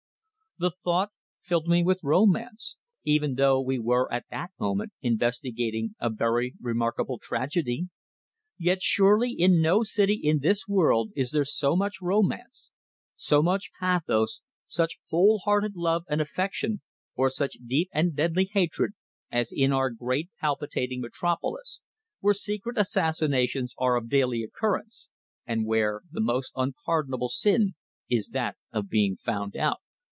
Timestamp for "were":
3.79-4.07